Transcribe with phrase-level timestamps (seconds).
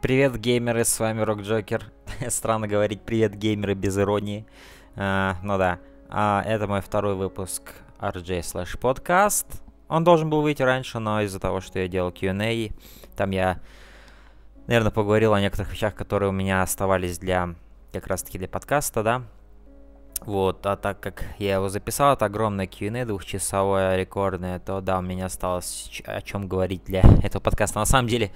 [0.00, 1.90] Привет, геймеры, с вами Рок Джокер.
[2.28, 4.46] Странно говорить привет, геймеры, без иронии.
[4.94, 9.46] А, ну да, а, это мой второй выпуск RJ Slash Podcast.
[9.88, 12.70] Он должен был выйти раньше, но из-за того, что я делал Q&A,
[13.16, 13.58] там я,
[14.68, 17.56] наверное, поговорил о некоторых вещах, которые у меня оставались для,
[17.92, 19.22] как раз-таки для подкаста, да.
[20.20, 25.02] Вот, а так как я его записал, это огромное Q&A, двухчасовое, рекордное, то да, у
[25.02, 27.80] меня осталось о чем говорить для этого подкаста.
[27.80, 28.30] На самом деле,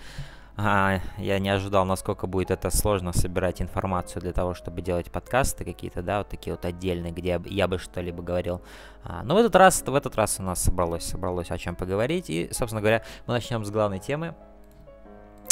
[0.57, 5.65] а, я не ожидал, насколько будет это сложно собирать информацию для того, чтобы делать подкасты
[5.65, 8.61] какие-то, да, вот такие вот отдельные, где я бы что-либо говорил.
[9.03, 12.29] А, но в этот раз, в этот раз у нас собралось, собралось о чем поговорить.
[12.29, 14.35] И, собственно говоря, мы начнем с главной темы.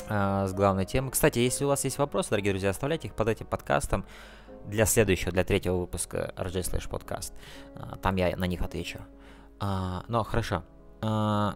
[0.08, 1.10] А, с главной темы.
[1.10, 4.04] Кстати, если у вас есть вопросы, дорогие друзья, оставляйте их под этим подкастом
[4.66, 7.32] для следующего, для третьего выпуска RJ Slash подкаст.
[7.74, 8.98] А, там я на них отвечу.
[9.60, 10.62] А, но хорошо.
[11.00, 11.54] А,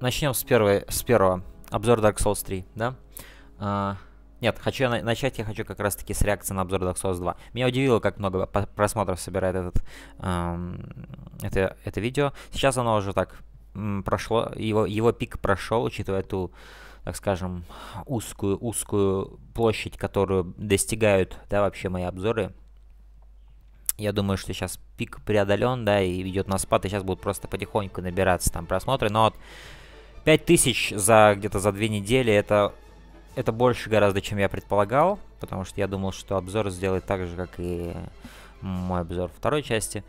[0.00, 1.42] начнем с, первой, с первого
[1.74, 2.94] обзор Dark Souls 3, да?
[3.58, 3.96] А,
[4.40, 7.36] нет, хочу на начать я хочу как раз-таки с реакции на обзор Dark Souls 2.
[7.52, 9.84] Меня удивило, как много просмотров собирает этот,
[10.20, 11.08] эм,
[11.42, 12.32] это, это видео.
[12.52, 13.38] Сейчас оно уже так
[14.04, 16.52] прошло, его, его пик прошел, учитывая ту,
[17.02, 17.64] так скажем,
[18.06, 22.54] узкую, узкую площадь, которую достигают, да, вообще мои обзоры.
[23.98, 27.48] Я думаю, что сейчас пик преодолен, да, и идет на спад, и сейчас будут просто
[27.48, 29.10] потихоньку набираться там просмотры.
[29.10, 29.34] Но вот
[30.24, 32.72] 5000 за где-то за две недели это,
[33.34, 37.36] это больше гораздо, чем я предполагал, потому что я думал, что обзор сделает так же,
[37.36, 37.92] как и
[38.60, 40.02] мой обзор второй части.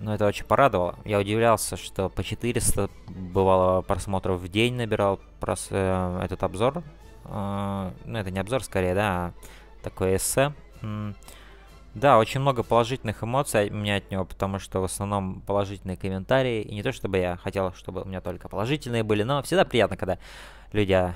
[0.00, 0.96] Но это очень порадовало.
[1.04, 6.84] Я удивлялся, что по 400 бывало просмотров в день набирал прос, э, этот обзор.
[7.24, 9.32] Э, ну, это не обзор скорее, да, а
[9.82, 10.54] такое эссе.
[11.98, 16.62] Да, очень много положительных эмоций у меня от него, потому что в основном положительные комментарии.
[16.62, 19.96] И не то, чтобы я хотел, чтобы у меня только положительные были, но всегда приятно,
[19.96, 20.18] когда
[20.70, 21.12] люди, э,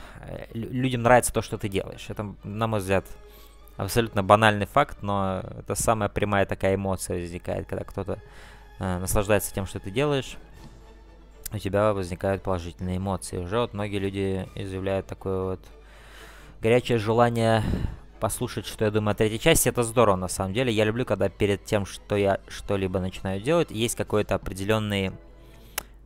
[0.54, 2.06] людям нравится то, что ты делаешь.
[2.08, 3.04] Это, на мой взгляд,
[3.76, 8.18] абсолютно банальный факт, но это самая прямая такая эмоция возникает, когда кто-то
[8.80, 10.36] э, наслаждается тем, что ты делаешь.
[11.52, 13.36] У тебя возникают положительные эмоции.
[13.36, 15.60] Уже вот многие люди изъявляют такое вот
[16.60, 17.62] горячее желание
[18.22, 19.68] послушать, что я думаю о третьей части.
[19.68, 20.72] Это здорово, на самом деле.
[20.72, 25.10] Я люблю, когда перед тем, что я что-либо начинаю делать, есть какой-то определенный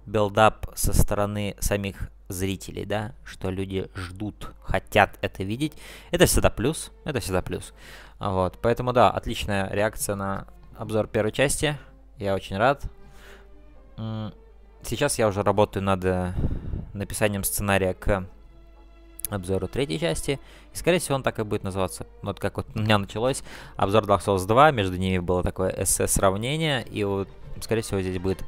[0.07, 5.75] build-up со стороны самих зрителей, да, что люди ждут, хотят это видеть.
[6.11, 7.75] Это всегда плюс, это всегда плюс.
[8.19, 10.47] Вот, поэтому, да, отличная реакция на
[10.79, 11.77] обзор первой части.
[12.17, 12.83] Я очень рад.
[14.83, 16.33] Сейчас я уже работаю над э,
[16.95, 18.27] написанием сценария к
[19.35, 20.39] обзору третьей части.
[20.73, 22.07] И, скорее всего, он так и будет называться.
[22.23, 23.43] Вот как вот у меня началось
[23.77, 27.29] обзор Dark Souls 2, между ними было такое эссе-сравнение, и вот,
[27.61, 28.45] скорее всего, здесь будет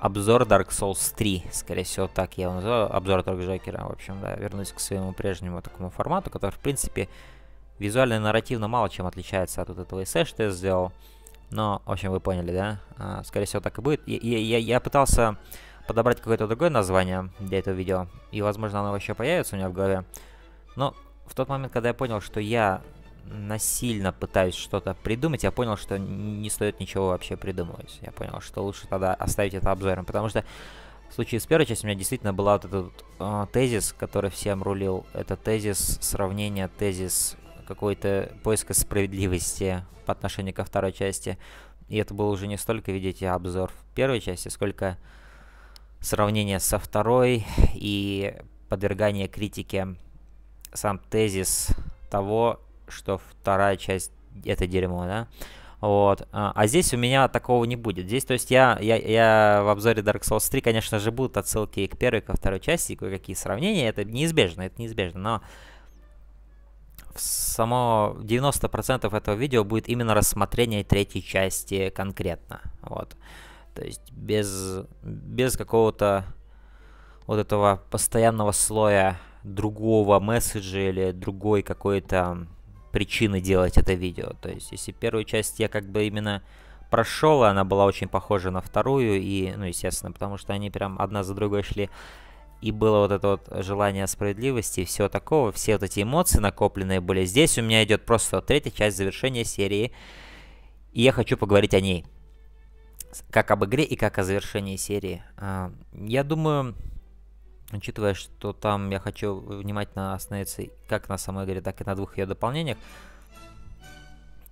[0.00, 3.84] обзор Dark Souls 3, скорее всего, так я его называю, обзор Торг Джокера.
[3.84, 7.08] В общем, да, вернусь к своему прежнему такому формату, который, в принципе,
[7.78, 10.92] визуально и нарративно мало чем отличается от вот этого эссе, что я сделал.
[11.50, 12.80] Но, в общем, вы поняли, да?
[12.96, 14.00] А, скорее всего, так и будет.
[14.08, 15.36] Я, я, я пытался
[15.86, 19.72] подобрать какое-то другое название для этого видео, и, возможно, оно вообще появится у меня в
[19.72, 20.04] голове.
[20.76, 20.94] Но
[21.26, 22.82] в тот момент, когда я понял, что я
[23.24, 27.98] насильно пытаюсь что-то придумать, я понял, что не стоит ничего вообще придумывать.
[28.02, 30.44] Я понял, что лучше тогда оставить это обзором, потому что
[31.08, 34.62] в случае с первой частью у меня действительно был вот этот э, тезис, который всем
[34.62, 35.06] рулил.
[35.12, 41.38] Это тезис сравнения, тезис какой-то поиска справедливости по отношению ко второй части.
[41.88, 44.96] И это был уже не столько, видите, обзор в первой части, сколько
[46.02, 48.34] сравнение со второй и
[48.68, 49.96] подвергание критике
[50.74, 51.68] сам тезис
[52.10, 54.12] того, что вторая часть
[54.44, 55.28] это дерьмо, да.
[55.80, 56.28] Вот.
[56.30, 58.06] А, а здесь у меня такого не будет.
[58.06, 61.86] Здесь, то есть, я, я, я в обзоре Dark Souls 3, конечно же, будут отсылки
[61.86, 63.88] к первой, ко второй части, и кое-какие сравнения.
[63.88, 65.20] Это неизбежно, это неизбежно.
[65.20, 65.42] Но
[67.16, 72.60] само 90% этого видео будет именно рассмотрение третьей части конкретно.
[72.82, 73.16] Вот.
[73.74, 76.24] То есть без, без какого-то
[77.26, 82.46] вот этого постоянного слоя другого месседжа или другой какой-то
[82.92, 84.34] причины делать это видео.
[84.40, 86.42] То есть если первую часть я как бы именно
[86.90, 91.24] прошел, она была очень похожа на вторую, и, ну, естественно, потому что они прям одна
[91.24, 91.88] за другой шли,
[92.60, 97.00] и было вот это вот желание справедливости и всего такого, все вот эти эмоции накопленные
[97.00, 97.24] были.
[97.24, 99.92] Здесь у меня идет просто третья часть завершения серии,
[100.92, 102.04] и я хочу поговорить о ней
[103.30, 105.22] как об игре и как о завершении серии.
[105.36, 106.74] А, я думаю,
[107.72, 112.18] учитывая, что там я хочу внимательно остановиться как на самой игре, так и на двух
[112.18, 112.78] ее дополнениях,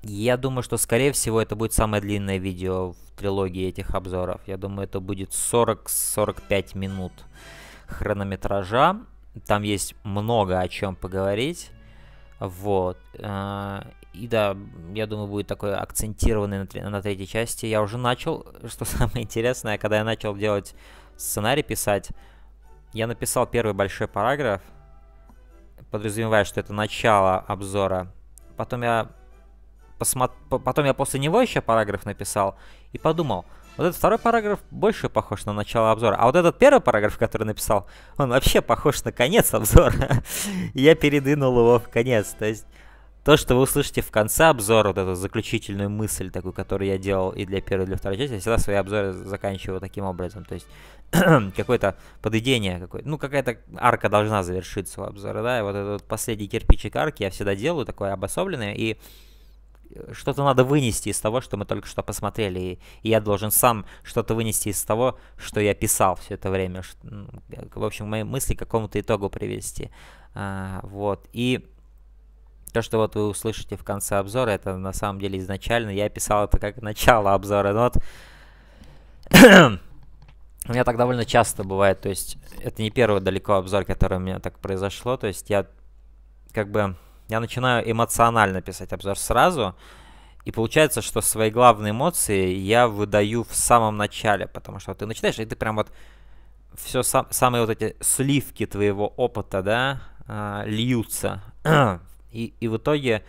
[0.03, 4.41] я думаю, что, скорее всего, это будет самое длинное видео в трилогии этих обзоров.
[4.47, 7.13] Я думаю, это будет 40-45 минут
[7.87, 9.01] хронометража.
[9.47, 11.71] Там есть много о чем поговорить.
[12.39, 12.97] Вот.
[14.13, 14.57] И да,
[14.93, 17.67] я думаю, будет такой акцентированный на, на третьей части.
[17.67, 20.75] Я уже начал, что самое интересное, когда я начал делать
[21.17, 22.11] сценарий писать,
[22.93, 24.63] я написал первый большой параграф,
[25.91, 28.13] подразумевая, что это начало обзора.
[28.57, 29.11] Потом я
[29.99, 30.35] посмотр...
[30.49, 32.57] потом я после него еще параграф написал
[32.93, 33.45] и подумал,
[33.77, 36.17] вот этот второй параграф больше похож на начало обзора.
[36.17, 37.87] А вот этот первый параграф, который написал,
[38.19, 40.23] он вообще похож на конец обзора.
[40.75, 42.35] я передвинул его в конец.
[42.39, 42.67] То есть
[43.25, 47.31] то, что вы услышите в конце обзора, вот эту заключительную мысль такую, которую я делал
[47.31, 50.45] и для первой, и для второй части, я всегда свои обзоры заканчиваю таким образом.
[50.45, 50.67] То есть
[51.57, 56.49] какое-то подведение, какое ну какая-то арка должна завершиться у обзора, да, и вот этот последний
[56.49, 58.97] кирпичик арки я всегда делаю, такое обособленное, и
[60.13, 64.35] что-то надо вынести из того, что мы только что посмотрели, и, я должен сам что-то
[64.35, 69.01] вынести из того, что я писал все это время, в общем, мои мысли к какому-то
[69.01, 69.91] итогу привести,
[70.35, 71.67] а, вот, и
[72.73, 76.45] то, что вот вы услышите в конце обзора, это на самом деле изначально я писал
[76.45, 77.97] это как начало обзора, но вот
[80.69, 84.21] у меня так довольно часто бывает, то есть это не первый далеко обзор, который у
[84.21, 85.67] меня так произошло, то есть я
[86.53, 86.97] как бы
[87.29, 89.77] я начинаю эмоционально писать обзор сразу,
[90.45, 95.39] и получается, что свои главные эмоции я выдаю в самом начале, потому что ты начинаешь,
[95.39, 95.93] и ты прям вот
[96.77, 101.43] все сам, самые вот эти сливки твоего опыта, да, э, льются.
[102.33, 103.23] И, и в итоге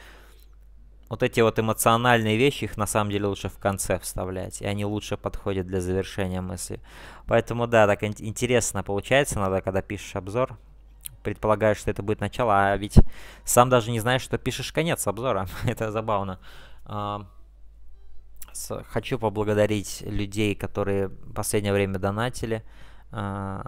[1.09, 4.85] вот эти вот эмоциональные вещи, их на самом деле лучше в конце вставлять, и они
[4.85, 6.79] лучше подходят для завершения мысли.
[7.27, 10.57] Поэтому, да, так интересно получается, надо, когда пишешь обзор,
[11.21, 12.95] предполагаешь, что это будет начало, а ведь
[13.43, 15.47] сам даже не знаешь, что пишешь конец обзора.
[15.65, 16.39] это забавно.
[16.85, 17.27] А,
[18.87, 22.63] хочу поблагодарить людей, которые в последнее время донатили.
[23.11, 23.63] А,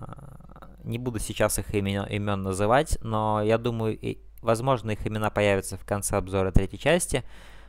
[0.83, 3.97] не буду сейчас их имен, имен называть, но я думаю,
[4.43, 7.23] возможно, их имена появятся в конце обзора третьей части.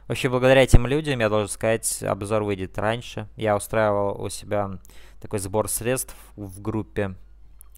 [0.08, 3.28] Вообще, благодаря этим людям, я должен сказать, обзор выйдет раньше.
[3.36, 4.78] Я устраивал у себя
[5.20, 7.14] такой сбор средств в группе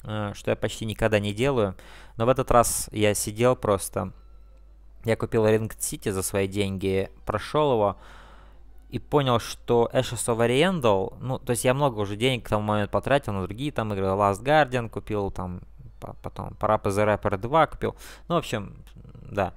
[0.07, 1.75] Э, что я почти никогда не делаю.
[2.17, 4.13] Но в этот раз я сидел просто.
[5.05, 7.97] Я купил Ring City за свои деньги, прошел его
[8.89, 12.63] и понял, что Ashes of Oriental, ну, то есть я много уже денег к тому
[12.63, 14.07] моменту потратил на другие там игры.
[14.07, 15.63] Last Guardian купил, там,
[16.23, 17.97] потом Parappa the Rapper 2 купил.
[18.29, 18.77] Ну, в общем,
[19.31, 19.53] да.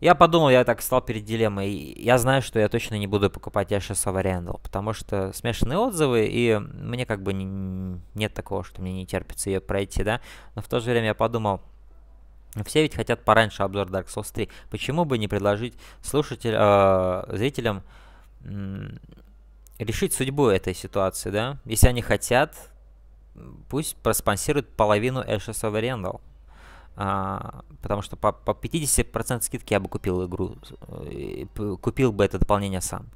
[0.00, 1.70] Я подумал, я так стал перед дилеммой.
[1.70, 6.26] Я знаю, что я точно не буду покупать Ashes of Arendal, потому что смешанные отзывы,
[6.26, 10.22] и мне как бы не, нет такого, что мне не терпится ее пройти, да.
[10.54, 11.60] Но в то же время я подумал,
[12.64, 14.48] все ведь хотят пораньше обзор Dark Souls 3.
[14.70, 17.82] Почему бы не предложить слушатель, э, зрителям
[19.78, 21.58] решить судьбу этой ситуации, да?
[21.64, 22.54] Если они хотят,
[23.68, 26.20] пусть проспонсируют половину Ashes of Arendal.
[26.96, 30.56] А, потому что по, по 50% скидки я бы купил игру,
[30.88, 31.46] э,
[31.80, 33.06] купил бы это дополнение сам.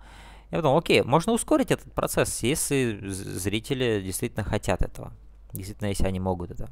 [0.50, 5.12] Я подумал, окей, можно ускорить этот процесс, если зрители действительно хотят этого.
[5.52, 6.70] Действительно, если они могут это.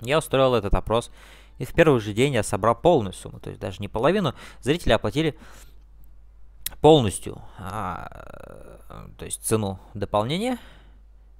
[0.00, 1.10] Я устроил этот опрос,
[1.58, 4.34] и в первый же день я собрал полную сумму, то есть даже не половину.
[4.60, 5.38] Зрители оплатили
[6.80, 10.58] полностью, а, то есть цену дополнения.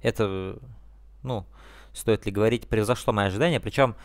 [0.01, 0.57] Это,
[1.23, 1.45] ну,
[1.93, 3.59] стоит ли говорить, превзошло мои ожидания.
[3.59, 3.95] Причем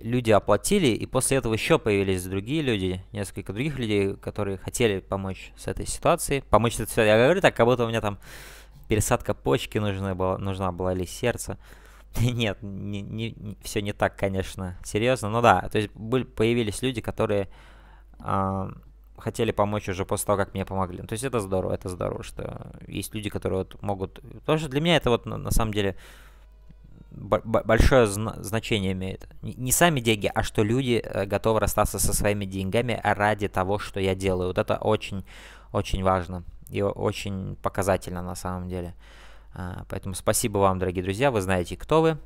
[0.00, 5.52] люди оплатили, и после этого еще появились другие люди, несколько других людей, которые хотели помочь
[5.56, 6.42] с этой ситуацией.
[6.42, 7.16] Помочь с этой ситуацией.
[7.16, 8.18] Я говорю так, как будто у меня там
[8.88, 11.58] пересадка почки нужна была, нужна была или сердце.
[12.20, 15.28] Нет, не, не, все не так, конечно, серьезно.
[15.28, 17.48] Но да, то есть были, появились люди, которые
[18.20, 18.70] э,
[19.18, 21.02] хотели помочь уже после того, как мне помогли.
[21.02, 24.20] То есть это здорово, это здорово, что есть люди, которые вот могут...
[24.40, 25.96] Потому что для меня это вот на, на самом деле
[27.10, 29.28] большое значение имеет.
[29.42, 34.00] Не сами деньги, а что люди э, готовы расстаться со своими деньгами ради того, что
[34.00, 34.48] я делаю.
[34.48, 35.24] Вот это очень,
[35.72, 38.94] очень важно и очень показательно на самом деле.
[39.54, 41.30] А, поэтому спасибо вам, дорогие друзья.
[41.30, 42.18] Вы знаете, кто вы.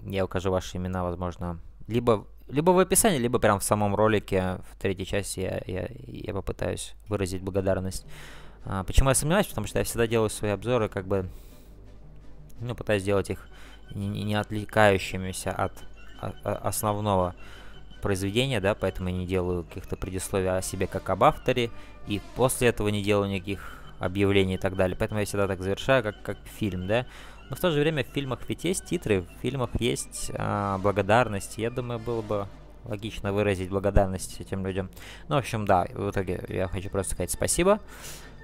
[0.00, 4.80] Я укажу ваши имена, возможно, либо, либо в описании, либо прямо в самом ролике, в
[4.80, 8.06] третьей части я, я, я попытаюсь выразить благодарность.
[8.64, 9.46] А, почему я сомневаюсь?
[9.46, 11.28] Потому что я всегда делаю свои обзоры, как бы,
[12.60, 13.48] ну, пытаюсь сделать их
[13.94, 15.72] не, не отвлекающимися от,
[16.20, 17.34] от основного
[18.00, 21.70] произведения, да, поэтому я не делаю каких-то предисловий о себе как об авторе,
[22.06, 24.96] и после этого не делаю никаких объявлений и так далее.
[24.98, 27.06] Поэтому я всегда так завершаю, как, как фильм, да.
[27.52, 31.58] Но в то же время в фильмах ведь есть титры, в фильмах есть а, благодарность.
[31.58, 32.48] Я думаю, было бы
[32.86, 34.88] логично выразить благодарность этим людям.
[35.28, 37.78] Ну, в общем, да, в итоге я хочу просто сказать спасибо.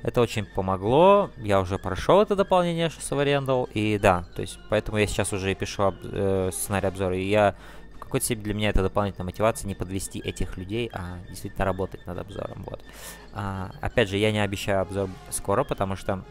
[0.02, 1.30] Это очень помогло.
[1.38, 3.66] Я уже прошел это дополнение в аренду.
[3.72, 7.16] И да, то есть поэтому я сейчас уже пишу об, э, сценарий обзора.
[7.16, 7.54] И я
[7.94, 12.06] в какой-то степени для меня это дополнительная мотивация не подвести этих людей, а действительно работать
[12.06, 12.62] над обзором.
[12.66, 12.84] Вот.
[13.32, 16.22] А, опять же, я не обещаю обзор скоро, потому что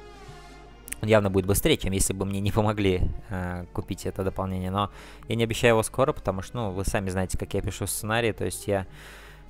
[1.01, 4.71] он явно будет быстрее, чем если бы мне не помогли э, купить это дополнение.
[4.71, 4.91] Но
[5.27, 8.31] я не обещаю его скоро, потому что, ну, вы сами знаете, как я пишу сценарии.
[8.31, 8.87] То есть я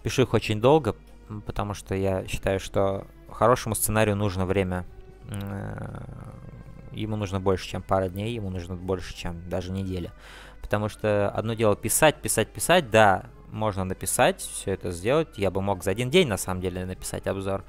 [0.03, 0.95] пишу их очень долго,
[1.45, 4.85] потому что я считаю, что хорошему сценарию нужно время.
[5.29, 6.03] Э,
[6.91, 10.11] ему нужно больше, чем пара дней, ему нужно больше, чем даже неделя.
[10.61, 15.37] Потому что одно дело писать, писать, писать, да, можно написать, все это сделать.
[15.37, 17.63] Я бы мог за один день, на самом деле, написать обзор.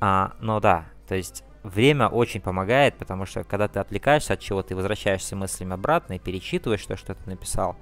[0.00, 4.62] А, но да, то есть время очень помогает, потому что когда ты отвлекаешься от чего,
[4.62, 7.76] ты возвращаешься мыслями обратно и перечитываешь то, что ты написал,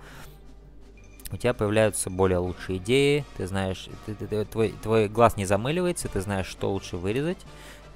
[1.32, 5.44] у тебя появляются более лучшие идеи, ты знаешь, ты, ты, ты, твой, твой глаз не
[5.44, 7.38] замыливается, ты знаешь, что лучше вырезать.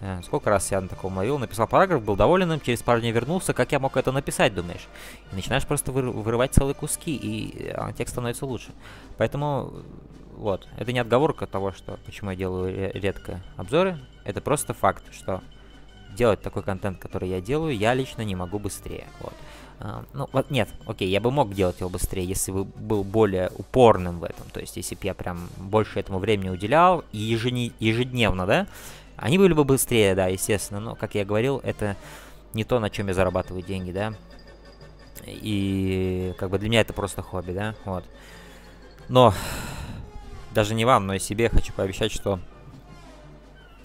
[0.00, 3.12] Э, сколько раз я на таком ловил, написал параграф, был доволен им, через пару дней
[3.12, 4.88] вернулся, как я мог это написать, думаешь?
[5.30, 8.73] И начинаешь просто выр вырывать целые куски, и а, текст становится лучше.
[9.18, 9.85] Поэтому,
[10.37, 15.42] вот, это не отговорка того, что почему я делаю редко обзоры, это просто факт, что
[16.14, 19.07] делать такой контент, который я делаю, я лично не могу быстрее.
[19.21, 19.35] Вот.
[19.81, 23.50] Uh, ну, вот нет, окей, я бы мог делать его быстрее, если бы был более
[23.57, 24.45] упорным в этом.
[24.52, 28.67] То есть, если бы я прям больше этому времени уделял, и ежедне, ежедневно, да,
[29.17, 30.81] они были бы быстрее, да, естественно.
[30.81, 31.97] Но, как я говорил, это
[32.52, 34.12] не то, на чем я зарабатываю деньги, да.
[35.25, 38.05] И как бы для меня это просто хобби, да, вот.
[39.09, 39.33] Но
[40.52, 42.38] даже не вам, но и себе хочу пообещать, что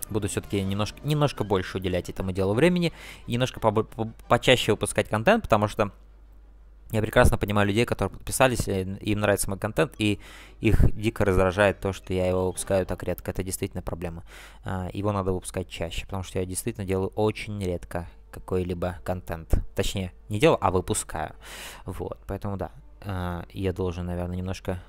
[0.10, 2.94] Буду все-таки немножко, немножко больше уделять этому делу времени,
[3.28, 5.92] немножко по по почаще выпускать контент, потому что
[6.92, 10.20] я прекрасно понимаю людей, которые подписались, им нравится мой контент, и
[10.62, 13.32] их дико раздражает то, что я его выпускаю так редко.
[13.32, 14.24] Это действительно проблема.
[14.64, 19.64] А, его надо выпускать чаще, потому что я действительно делаю очень редко какой-либо контент.
[19.76, 21.36] Точнее, не делаю, а выпускаю.
[21.86, 22.72] Вот, поэтому да,
[23.02, 24.80] а, я должен, наверное, немножко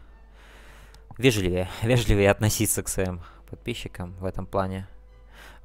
[1.16, 4.86] вежливее, вежливее относиться к своим подписчикам в этом плане.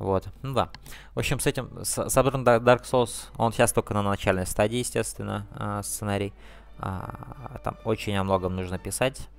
[0.02, 0.72] Вот, ну да.
[1.14, 5.46] В общем, с этим, с, с Dark Souls, он сейчас только на начальной стадии, естественно,
[5.56, 6.34] э, сценарий.
[6.80, 9.30] А, там очень о многом нужно писать.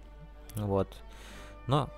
[0.54, 0.96] Вот.
[1.66, 1.90] Но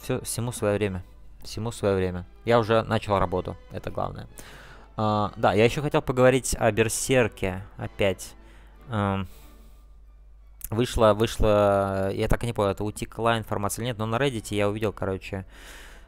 [0.00, 1.02] все, всему свое время.
[1.42, 2.24] Всему свое время.
[2.44, 4.28] Я уже начал работу, это главное.
[4.96, 8.36] А, да, я еще хотел поговорить о Берсерке опять.
[10.70, 14.54] Вышла, вышла, я так и не понял, это утекла информация или нет, но на Reddit
[14.54, 15.44] я увидел, короче,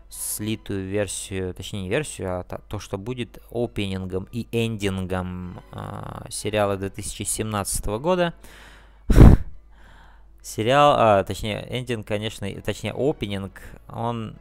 [0.08, 7.86] слитую версию, точнее не версию, а то, что будет опенингом и эндингом э, сериала 2017
[7.86, 8.34] года.
[10.42, 14.36] Сериал, а, точнее, эндинг, конечно, точнее, опенинг, он,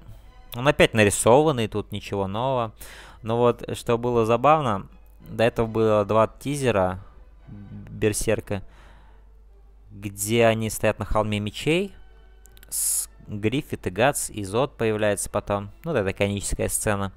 [0.54, 2.74] он опять нарисованный, тут ничего нового.
[3.22, 4.88] Но вот, что было забавно,
[5.22, 7.00] до этого было два тизера
[7.48, 8.64] Берсерка,
[9.92, 11.94] где они стоят на холме мечей
[12.70, 15.72] с Гриффит и Гац, и Зод появляется потом.
[15.84, 17.14] Ну, это коническая сцена.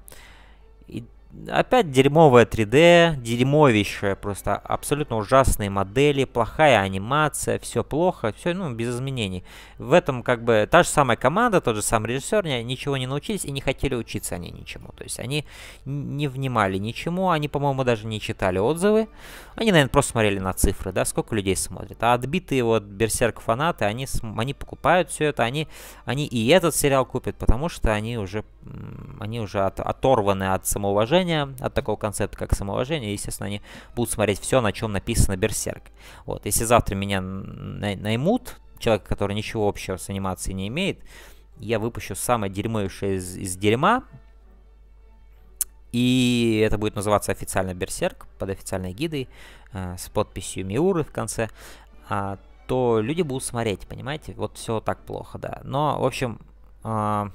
[0.87, 1.05] И
[1.49, 8.95] Опять дерьмовая 3D, дерьмовейшая, просто абсолютно ужасные модели, плохая анимация, все плохо, все, ну, без
[8.95, 9.43] изменений.
[9.77, 13.43] В этом как бы та же самая команда, тот же самый режиссер, ничего не научились
[13.43, 14.93] и не хотели учиться они ничему.
[14.95, 15.45] То есть они
[15.85, 19.09] не внимали ничему, они, по-моему, даже не читали отзывы.
[19.55, 22.01] Они, наверное, просто смотрели на цифры, да, сколько людей смотрит.
[22.01, 24.07] А отбитые вот берсерк фанаты, они,
[24.37, 25.67] они покупают все это, они,
[26.05, 28.45] они и этот сериал купят, потому что они уже,
[29.19, 33.61] они уже от, оторваны от самоуважения от такого концепта, как самоуважение, естественно, они
[33.95, 35.83] будут смотреть все, на чем написано Берсерк.
[36.25, 40.99] Вот, если завтра меня наймут, человек, который ничего общего с анимацией не имеет,
[41.57, 44.03] я выпущу самое дерьмовейшее из, из дерьма,
[45.91, 49.29] и это будет называться официально Берсерк, под официальной гидой,
[49.73, 51.49] э, с подписью Миуры в конце,
[52.09, 54.33] а, то люди будут смотреть, понимаете?
[54.35, 55.61] Вот все так плохо, да.
[55.63, 56.39] Но, в общем,
[56.83, 57.29] э,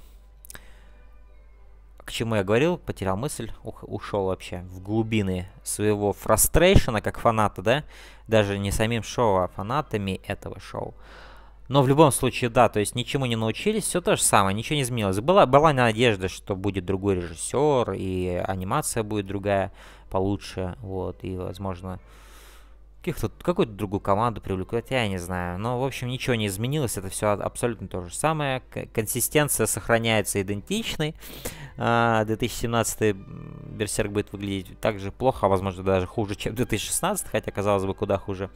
[2.05, 7.63] к чему я говорил, потерял мысль, ух, ушел вообще в глубины своего фрустрейшена как фаната,
[7.63, 7.85] да,
[8.27, 10.95] даже не самим шоу, а фанатами этого шоу.
[11.69, 14.77] Но в любом случае, да, то есть ничему не научились, все то же самое, ничего
[14.77, 15.21] не изменилось.
[15.21, 19.73] Была, была надежда, что будет другой режиссер, и анимация будет другая,
[20.11, 21.99] получше, вот, и, возможно,
[23.03, 25.59] каких-то, какую-то другую команду привлекут, я не знаю.
[25.59, 28.63] Но, в общем, ничего не изменилось, это все абсолютно то же самое.
[28.95, 31.17] Консистенция сохраняется идентичной.
[31.77, 33.15] 2017 а,
[33.71, 37.95] Берсерк будет выглядеть так же плохо, а возможно даже хуже, чем 2016, хотя, казалось бы,
[37.95, 38.51] куда хуже.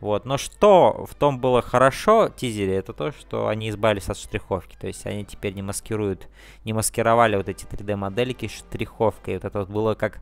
[0.00, 0.24] Вот.
[0.24, 4.76] Но что в том было хорошо, тизере, это то, что они избавились от штриховки.
[4.80, 6.26] То есть они теперь не маскируют,
[6.64, 9.34] не маскировали вот эти 3D-модельки штриховкой.
[9.34, 10.20] Вот это вот было как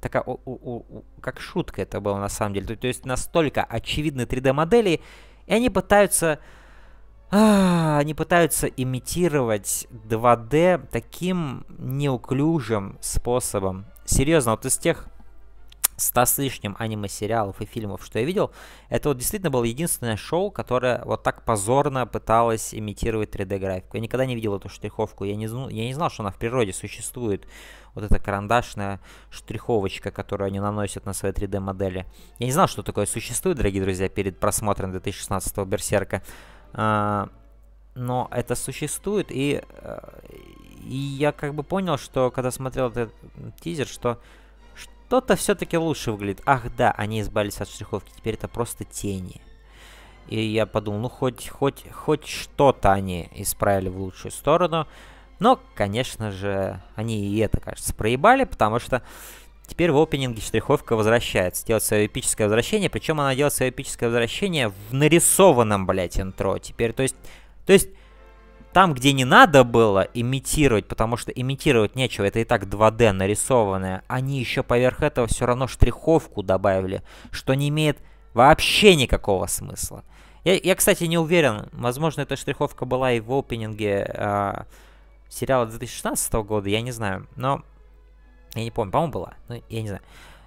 [0.00, 2.66] такая, у, у, у, как шутка это было на самом деле.
[2.66, 5.00] То, то есть настолько очевидные 3D-модели,
[5.46, 6.38] и они пытаются...
[7.30, 13.86] А, они пытаются имитировать 2D таким неуклюжим способом.
[14.04, 15.08] Серьезно, вот из тех
[15.96, 18.52] 100 с лишним аниме-сериалов и фильмов, что я видел,
[18.88, 23.96] это вот действительно было единственное шоу, которое вот так позорно пыталось имитировать 3D-графику.
[23.96, 26.72] Я никогда не видел эту штриховку, я не, я не знал, что она в природе
[26.72, 27.46] существует.
[27.94, 29.00] Вот эта карандашная
[29.30, 32.04] штриховочка, которую они наносят на свои 3D-модели.
[32.38, 36.22] Я не знал, что такое существует, дорогие друзья, перед просмотром 2016 Берсерка.
[36.74, 37.30] А,
[37.94, 39.98] но это существует, и, э,
[40.84, 43.14] и я как бы понял, что когда смотрел этот
[43.62, 44.20] тизер, что
[45.06, 46.42] что-то все-таки лучше выглядит.
[46.46, 49.40] Ах да, они избавились от штриховки, теперь это просто тени.
[50.28, 54.88] И я подумал, ну хоть, хоть, хоть что-то они исправили в лучшую сторону.
[55.38, 59.02] Но, конечно же, они и это, кажется, проебали, потому что
[59.66, 64.68] теперь в опенинге штриховка возвращается, делает свое эпическое возвращение, причем она делает свое эпическое возвращение
[64.68, 66.58] в нарисованном, блядь, интро.
[66.58, 67.16] Теперь, то есть,
[67.64, 67.90] то есть,
[68.76, 74.02] там, где не надо было имитировать, потому что имитировать нечего, это и так 2D нарисованное,
[74.06, 77.96] они еще поверх этого все равно штриховку добавили, что не имеет
[78.34, 80.04] вообще никакого смысла.
[80.44, 84.64] Я, я кстати, не уверен, возможно, эта штриховка была и в опенинге э,
[85.30, 87.62] сериала 2016 года, я не знаю, но
[88.54, 90.02] я не помню, по-моему, была, но я не знаю.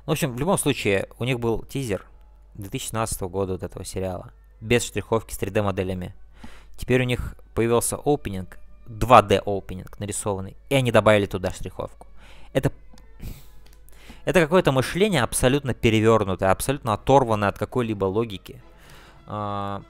[0.06, 2.06] В общем, в любом случае, у них был тизер
[2.54, 6.14] 2016 года вот этого сериала, без штриховки с 3D-моделями.
[6.80, 8.58] Теперь у них появился опенинг,
[8.88, 12.08] 2D опенинг нарисованный, и они добавили туда штриховку.
[12.54, 12.72] Это
[14.26, 18.62] это какое-то мышление абсолютно перевернутое, абсолютно оторванное от какой-либо логики.
[19.28, 19.82] А,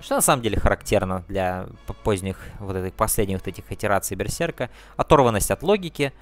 [0.00, 1.66] что на самом деле характерно для
[2.02, 4.70] поздних, вот этих последних вот этих итераций Берсерка.
[4.96, 6.12] Оторванность от логики,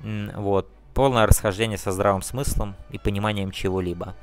[0.00, 4.14] вот, полное расхождение со здравым смыслом и пониманием чего-либо.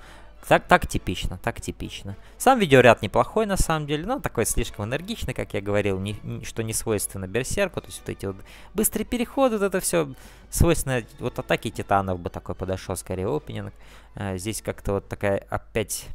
[0.47, 2.17] Так, так типично, так типично.
[2.37, 6.43] Сам видеоряд неплохой на самом деле, но такой слишком энергичный, как я говорил, не, не,
[6.43, 7.79] что не свойственно Берсерку.
[7.79, 8.35] То есть вот эти вот
[8.73, 10.13] быстрые переходы, вот это все
[10.49, 11.03] свойственно.
[11.19, 13.73] Вот атаки титанов бы такой подошел, скорее, опенинг.
[14.15, 16.07] А, здесь как-то вот такая опять...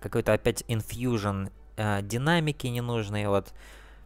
[0.00, 3.52] Какой-то опять инфьюжн а, динамики ненужной, вот.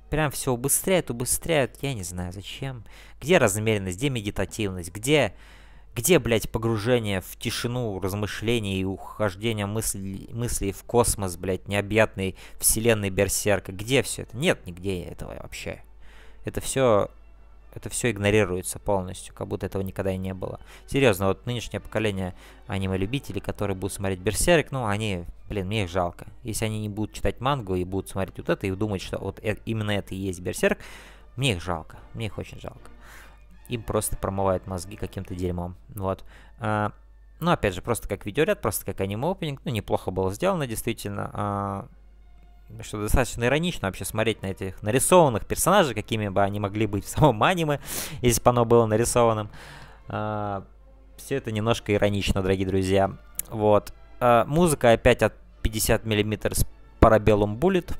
[0.08, 2.84] Прям все убыстряет, убыстряет, я не знаю зачем.
[3.20, 5.34] Где размеренность, где медитативность, где
[5.94, 13.10] где, блядь, погружение в тишину, размышления и ухождение мыслей, мыслей в космос, блядь, необъятной вселенной
[13.10, 13.72] Берсерка?
[13.72, 14.36] Где все это?
[14.36, 15.82] Нет нигде этого вообще.
[16.44, 17.10] Это все
[17.74, 20.60] это все игнорируется полностью, как будто этого никогда и не было.
[20.86, 22.34] Серьезно, вот нынешнее поколение
[22.66, 26.26] аниме-любителей, которые будут смотреть Берсерк, ну, они, блин, мне их жалко.
[26.42, 29.40] Если они не будут читать мангу и будут смотреть вот это и думать, что вот
[29.42, 30.78] э именно это и есть Берсерк,
[31.36, 32.91] мне их жалко, мне их очень жалко
[33.72, 35.76] им просто промывают мозги каким-то дерьмом.
[35.94, 36.24] Вот.
[36.58, 36.92] А,
[37.40, 39.60] ну, опять же, просто как видеоряд, просто как аниме-опенинг.
[39.64, 41.30] Ну, неплохо было сделано, действительно.
[41.32, 41.88] А,
[42.82, 47.08] что достаточно иронично вообще смотреть на этих нарисованных персонажей, какими бы они могли быть в
[47.08, 47.80] самом аниме,
[48.20, 49.50] если бы оно было нарисованным.
[50.08, 50.64] А,
[51.16, 53.16] все это немножко иронично, дорогие друзья.
[53.48, 53.92] Вот.
[54.46, 56.64] Музыка опять от 50 мм с
[57.00, 57.96] Bullet.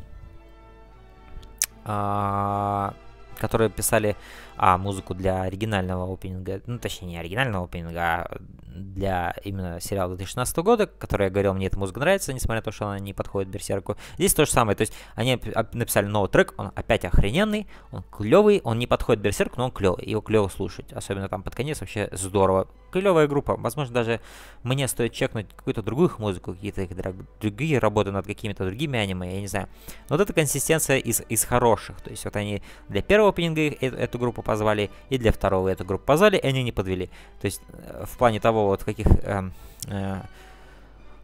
[1.85, 2.95] А,
[3.39, 4.17] которые писали
[4.57, 8.37] а, музыку для оригинального опенинга, ну, точнее, не оригинального опенинга, а
[8.75, 12.73] для именно сериала 2016 года, который я говорил, мне эта музыка нравится, несмотря на то,
[12.73, 13.97] что она не подходит Берсерку.
[14.17, 15.41] Здесь то же самое, то есть они
[15.73, 20.05] написали новый трек, он опять охрененный, он клевый, он не подходит Берсерку, но он клевый,
[20.05, 22.69] его клево слушать, особенно там под конец вообще здорово.
[22.93, 24.21] Клевая группа, возможно, даже
[24.63, 26.91] мне стоит чекнуть какую-то другую их музыку, какие-то их
[27.41, 29.69] другие работы над какими-то другими аниме, я не знаю.
[30.09, 34.19] Но вот эта консистенция из, из хороших, то есть вот они для первого опенинга эту
[34.19, 37.07] группу позвали, и для второго эту группу позвали, и они не подвели.
[37.41, 39.07] То есть э, в плане того, вот каких...
[39.07, 39.51] Э,
[39.89, 40.21] э,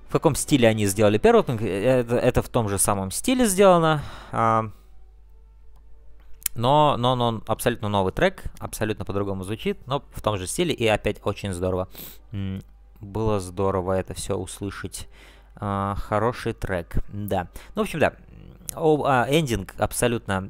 [0.09, 3.47] в каком стиле они сделали первый опенинг, э, это, это в том же самом стиле
[3.47, 4.03] сделано.
[4.33, 4.71] Э,
[6.59, 10.87] но, но, но абсолютно новый трек, абсолютно по-другому звучит, но в том же стиле и
[10.87, 11.89] опять очень здорово.
[13.01, 15.09] Было здорово это все услышать.
[15.61, 17.49] Uh, хороший трек, да.
[17.75, 18.13] Ну, в общем, да.
[18.77, 20.49] О, а, эндинг абсолютно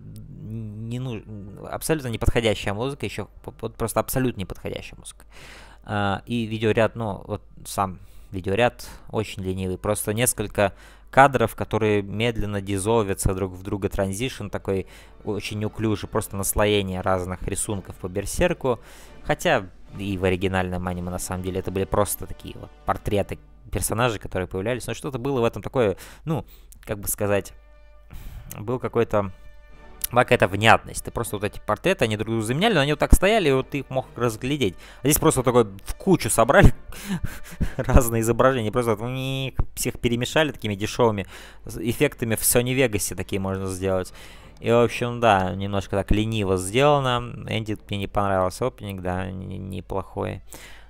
[0.49, 1.23] не нуж...
[1.71, 3.29] абсолютно неподходящая музыка, еще
[3.61, 5.25] вот просто абсолютно неподходящая музыка.
[5.85, 9.79] Uh, и видеоряд, ну, вот сам видеоряд очень ленивый.
[9.79, 10.73] Просто несколько
[11.11, 13.89] кадров, которые медленно дизолвятся друг в друга.
[13.89, 14.87] Транзишн такой
[15.25, 18.81] очень неуклюжий, просто наслоение разных рисунков по берсерку.
[19.25, 23.39] Хотя и в оригинальном аниме на самом деле это были просто такие вот портреты
[23.71, 26.45] персонажей, которые появлялись, но что-то было в этом такое, ну,
[26.81, 27.53] как бы сказать,
[28.59, 29.33] был какой-то
[30.17, 31.05] какая-то внятность.
[31.05, 33.53] Ты просто вот эти портреты, они друг друга заменяли, но они вот так стояли, и
[33.53, 34.75] вот ты их мог разглядеть.
[35.03, 36.73] А здесь просто такой в кучу собрали
[37.77, 41.27] разные изображения, просто вот, всех перемешали такими дешевыми
[41.67, 44.13] эффектами в Sony Vegas такие можно сделать.
[44.61, 47.47] И, в общем, да, немножко так лениво сделано.
[47.49, 50.43] Энди мне не понравился опенинг, да, неплохой.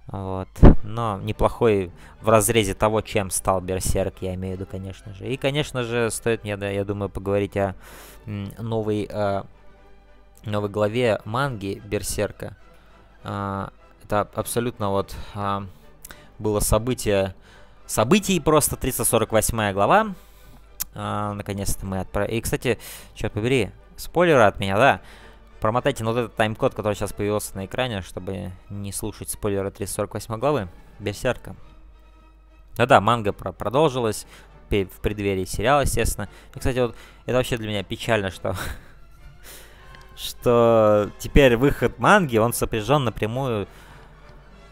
[0.09, 0.49] Вот.
[0.85, 1.91] Но неплохой
[2.23, 5.27] в разрезе того, чем стал Берсерк, я имею в виду, конечно же.
[5.27, 7.75] И, конечно же, стоит мне, да, я думаю, поговорить о
[8.27, 9.43] новой, э,
[10.45, 12.57] новой главе манги Берсерка.
[13.23, 13.69] Э,
[14.03, 15.61] это абсолютно вот э,
[16.39, 17.35] было событие,
[17.87, 20.15] событий просто 348 глава.
[20.95, 22.37] Э, Наконец-то мы отправили.
[22.37, 22.79] И, кстати,
[23.15, 25.01] черт побери, спойлеры от меня, да.
[25.61, 30.69] Промотайте вот этот тайм-код, который сейчас появился на экране, чтобы не слушать спойлеры 348 главы
[31.01, 31.57] Берсерка.
[32.77, 34.27] Да-да, манга про продолжилась
[34.71, 36.29] в преддверии сериала, естественно.
[36.55, 36.95] И, кстати, вот
[37.27, 38.55] это вообще для меня печально, что
[40.17, 43.67] что теперь выход манги, он сопряжен напрямую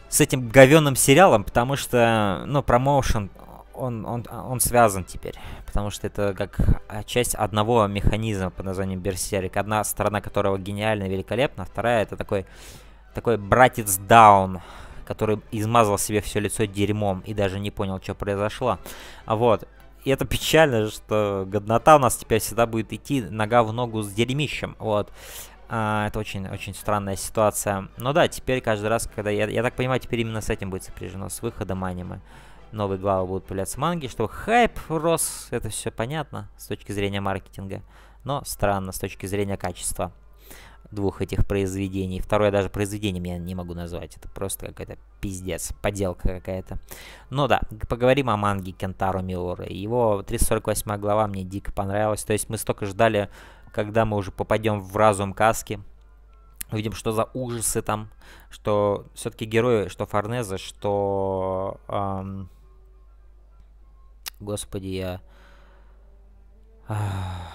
[0.09, 3.31] с этим говенным сериалом, потому что, ну, промоушен,
[3.79, 5.35] он, он, он связан теперь.
[5.67, 9.57] Потому что это как часть одного механизма под названием Берсерик.
[9.57, 12.47] Одна сторона которого гениальна, великолепна, а вторая это такой,
[13.15, 14.61] такой братец Даун,
[15.07, 18.79] который измазал себе все лицо дерьмом и даже не понял, что произошло.
[19.25, 19.69] А вот.
[20.05, 24.13] И это печально, что годнота у нас теперь всегда будет идти нога в ногу с
[24.13, 24.77] дерьмищем.
[24.79, 25.13] Вот.
[25.69, 27.89] А, это очень-очень странная ситуация.
[27.97, 29.31] Но да, теперь каждый раз, когда...
[29.31, 32.21] Я, я так понимаю, теперь именно с этим будет сопряжено, с выходом аниме
[32.73, 37.83] новые главы будут появляться манги, чтобы хайп рос, это все понятно с точки зрения маркетинга,
[38.25, 40.13] но странно с точки зрения качества
[40.91, 42.21] двух этих произведений.
[42.21, 46.79] Второе даже произведением я не могу назвать, это просто какая-то пиздец, поделка какая-то.
[47.31, 49.67] Но да, поговорим о манге Кентару Миоры.
[49.69, 53.31] Его 348 глава мне дико понравилась, то есть мы столько ждали,
[53.73, 55.81] когда мы уже попадем в разум Каски,
[56.73, 58.09] увидим, что за ужасы там,
[58.51, 62.49] что все-таки герои, что Форнеза, что эм,
[64.41, 65.21] Господи, я...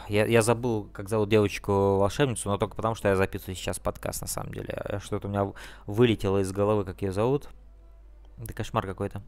[0.10, 4.28] Я, я забыл, как зовут девочку-волшебницу, но только потому, что я записываю сейчас подкаст, на
[4.28, 5.00] самом деле.
[5.02, 5.54] Что-то у меня
[5.86, 7.48] вылетело из головы, как ее зовут.
[8.38, 9.22] Это кошмар какой-то.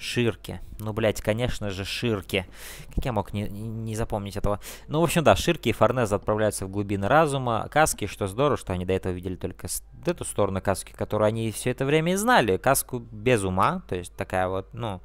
[0.00, 0.60] Ширки.
[0.78, 2.46] Ну, блядь, конечно же, Ширки.
[2.94, 4.60] Как я мог не, не запомнить этого?
[4.88, 7.68] Ну, в общем, да, Ширки и Форнеза отправляются в глубины разума.
[7.70, 9.68] Каски, что здорово, что они до этого видели только
[10.06, 12.56] эту сторону Каски, которую они все это время и знали.
[12.56, 15.02] Каску без ума, то есть такая вот, ну,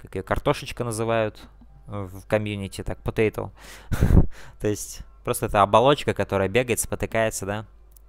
[0.00, 1.38] как ее картошечка называют
[1.86, 3.50] в комьюнити, так, potato.
[4.60, 7.66] то есть просто это оболочка, которая бегает, спотыкается, да,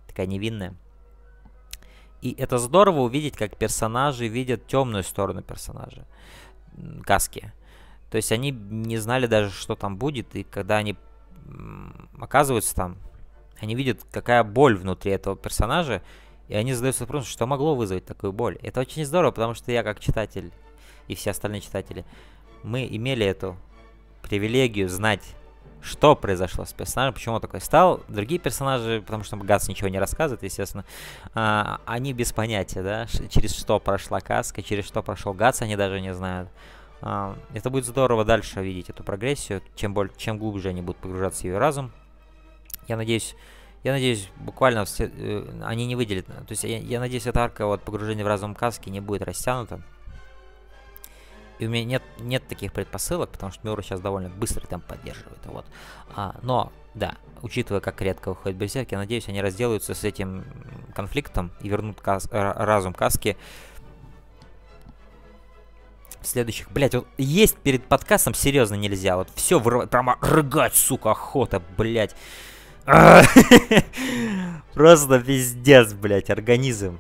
[0.08, 0.74] такая невинная.
[2.22, 6.06] И это здорово увидеть, как персонажи видят темную сторону персонажа.
[7.04, 7.54] Каски.
[8.10, 10.98] То есть они не знали даже, что там будет, и когда они
[12.20, 12.98] оказываются там,
[13.62, 16.02] они видят, какая боль внутри этого персонажа,
[16.48, 18.58] и они задаются вопросом, что могло вызвать такую боль.
[18.62, 20.52] Это очень здорово, потому что я как читатель
[21.08, 22.06] и все остальные читатели,
[22.64, 23.58] мы имели эту
[24.22, 25.36] привилегию знать
[25.82, 28.02] что произошло с персонажем, почему он такой стал.
[28.08, 30.86] Другие персонажи, потому что Гац ничего не рассказывает, естественно,
[31.34, 36.02] а, они без понятия, да, через что прошла Каска, через что прошел Гац, они даже
[36.02, 36.50] не знают.
[37.02, 41.42] А, это будет здорово дальше видеть эту прогрессию, чем, боль, чем глубже они будут погружаться
[41.42, 41.92] в ее разум.
[42.88, 43.36] Я надеюсь,
[43.84, 46.26] я надеюсь, буквально все, э, они не выделят.
[46.26, 49.82] То есть я, я надеюсь, эта арка вот погружения в разум Каски не будет растянута.
[51.60, 55.40] И у меня нет, нет таких предпосылок, потому что Миура сейчас довольно быстро там поддерживает.
[55.46, 55.66] Вот.
[56.16, 60.46] А, но, да, учитывая, как редко выходит Берсерк, я надеюсь, они разделаются с этим
[60.96, 63.38] конфликтом и вернут кас разум Каски
[66.22, 66.72] в следующих...
[66.72, 69.16] Блять, вот есть перед подкастом серьезно нельзя.
[69.18, 72.16] Вот все вырывать, прямо рыгать, сука, охота, блять.
[74.74, 77.00] Просто пиздец, блять, организм.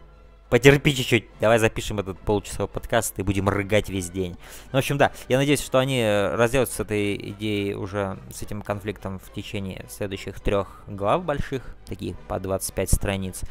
[0.50, 4.36] Потерпи чуть-чуть, давай запишем этот получасовой подкаст и будем рыгать весь день.
[4.72, 8.64] Ну, в общем, да, я надеюсь, что они разделаются с этой идеей уже, с этим
[8.64, 13.42] конфликтом в течение следующих трех глав больших, таких по 25 страниц,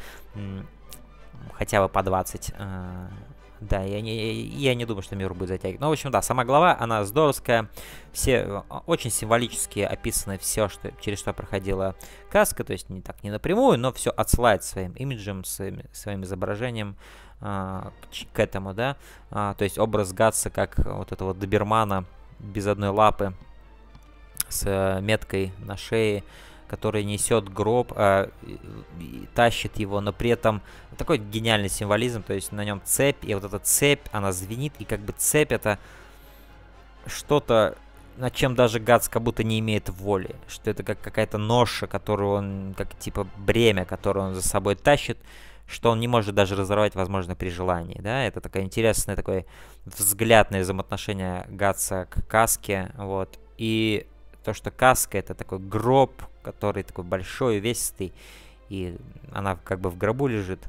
[1.53, 2.53] хотя бы по 20.
[3.61, 5.81] Да, я не, я не думаю, что мир будет затягивать.
[5.81, 7.69] Ну, в общем, да, сама глава, она здоровская.
[8.13, 11.95] Все а, очень символически описаны все, что, через что проходила
[12.31, 12.63] каска.
[12.63, 16.95] То есть не так, не напрямую, но все отсылает своим имиджем, своим, своим изображением
[17.41, 18.95] а, к, к этому, да.
[19.29, 22.05] А, то есть образ Гатса как вот этого добермана
[22.39, 23.33] без одной лапы
[24.47, 26.23] с меткой на шее
[26.69, 28.29] который несет гроб, э,
[29.33, 30.61] тащит его, но при этом
[30.97, 34.85] такой гениальный символизм, то есть на нем цепь, и вот эта цепь, она звенит, и
[34.85, 35.79] как бы цепь это
[37.07, 37.75] что-то,
[38.17, 42.31] над чем даже Гац как будто не имеет воли, что это как какая-то ноша, которую
[42.31, 45.17] он, как типа бремя, которое он за собой тащит,
[45.65, 49.45] что он не может даже разорвать, возможно, при желании, да, это такой интересный такой
[49.85, 54.07] взгляд на взаимоотношения Гатса к Каске, вот, и
[54.49, 58.13] то, что Каска это такой гроб, который такой большой, увесистый,
[58.67, 58.97] и
[59.31, 60.67] она как бы в гробу лежит,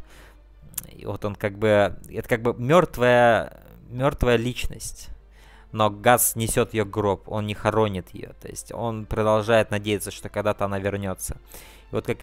[0.92, 5.08] и вот он как бы, это как бы мертвая, мертвая личность,
[5.72, 10.28] но Газ несет ее гроб, он не хоронит ее, то есть он продолжает надеяться, что
[10.28, 11.38] когда-то она вернется.
[11.90, 12.18] И вот как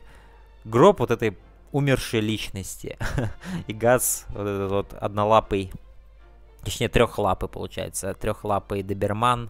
[0.64, 1.36] гроб вот этой
[1.72, 3.00] умершей личности.
[3.68, 5.72] И Газ, вот этот вот однолапый,
[6.64, 9.50] точнее трехлапый получается, трехлапый доберман,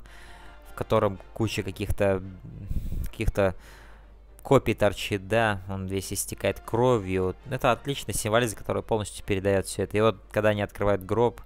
[0.77, 2.21] котором куча каких-то
[3.05, 3.55] каких-то
[4.43, 7.35] копий торчит, да, он весь истекает кровью.
[7.49, 9.97] Это отличный символизм, который полностью передает все это.
[9.97, 11.41] И вот, когда они открывают гроб,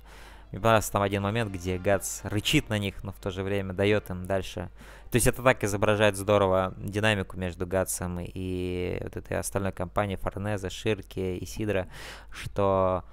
[0.52, 3.74] мне понравился там один момент, где Гац рычит на них, но в то же время
[3.74, 4.70] дает им дальше.
[5.10, 10.70] То есть это так изображает здорово динамику между Гатсом и вот этой остальной компанией Форнеза,
[10.70, 11.88] Ширки и Сидра,
[12.32, 13.04] что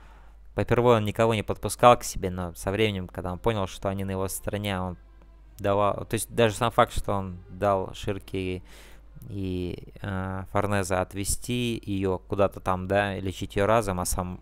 [0.54, 4.04] попервой он никого не подпускал к себе, но со временем, когда он понял, что они
[4.04, 4.98] на его стороне, он
[5.58, 6.04] давал...
[6.06, 8.62] То есть даже сам факт, что он дал Ширке
[9.28, 14.40] и э, Форнеза отвести ее куда-то там, да, лечить ее разом, а сам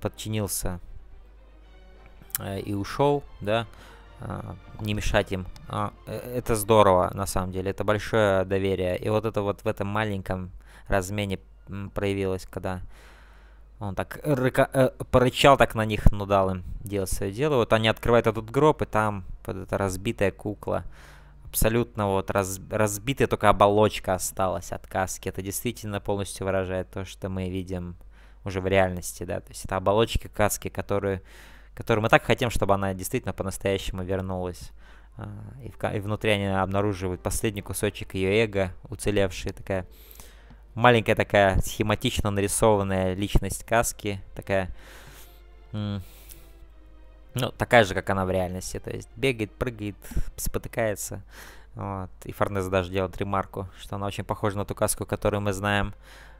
[0.00, 0.80] подчинился
[2.40, 3.66] Э, и ушел, да,
[4.20, 5.46] а, не мешать им.
[5.68, 8.98] А, э, это здорово, на самом деле, это большое доверие.
[8.98, 10.50] И вот это вот в этом маленьком
[10.88, 11.38] размене
[11.94, 12.80] проявилось, когда
[13.78, 17.56] он так рыка, э, порычал так на них, но дал им делать свое дело.
[17.56, 20.84] Вот они открывают этот гроб, и там вот эта разбитая кукла,
[21.44, 25.28] абсолютно вот раз, разбитая только оболочка осталась от каски.
[25.28, 27.96] Это действительно полностью выражает то, что мы видим
[28.44, 29.40] уже в реальности, да.
[29.40, 31.20] То есть это оболочка каски, которую
[31.74, 34.70] которую мы так хотим, чтобы она действительно по-настоящему вернулась.
[35.16, 35.30] А,
[35.62, 39.86] и, в, и внутри они обнаруживают последний кусочек ее эго, уцелевший, такая
[40.74, 44.74] маленькая такая схематично нарисованная личность Каски, такая,
[47.34, 49.96] ну, такая же, как она в реальности, то есть бегает, прыгает,
[50.36, 51.22] спотыкается.
[51.74, 52.10] Вот.
[52.24, 55.94] И Форнез даже делает ремарку, что она очень похожа на ту каску, которую мы знаем.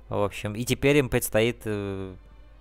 [0.09, 2.15] В общем, и теперь им предстоит э,